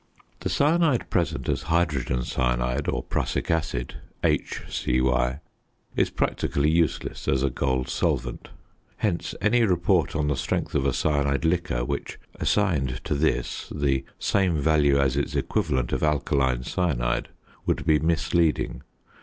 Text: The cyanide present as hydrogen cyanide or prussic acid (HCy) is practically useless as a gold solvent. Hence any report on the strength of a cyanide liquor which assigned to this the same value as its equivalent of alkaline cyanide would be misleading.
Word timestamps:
The 0.39 0.49
cyanide 0.49 1.11
present 1.11 1.47
as 1.47 1.61
hydrogen 1.69 2.23
cyanide 2.23 2.87
or 2.89 3.03
prussic 3.03 3.51
acid 3.51 3.97
(HCy) 4.23 5.39
is 5.95 6.09
practically 6.09 6.71
useless 6.71 7.27
as 7.27 7.43
a 7.43 7.51
gold 7.51 7.87
solvent. 7.87 8.49
Hence 8.97 9.35
any 9.41 9.63
report 9.63 10.15
on 10.15 10.27
the 10.27 10.35
strength 10.35 10.73
of 10.73 10.87
a 10.87 10.93
cyanide 10.93 11.45
liquor 11.45 11.85
which 11.85 12.17
assigned 12.39 13.01
to 13.03 13.13
this 13.13 13.69
the 13.69 14.03
same 14.17 14.59
value 14.59 14.97
as 14.97 15.15
its 15.15 15.35
equivalent 15.35 15.91
of 15.93 16.01
alkaline 16.01 16.63
cyanide 16.63 17.29
would 17.67 17.85
be 17.85 17.99
misleading. 17.99 18.81